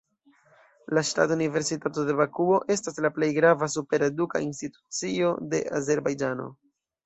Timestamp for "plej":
3.19-3.31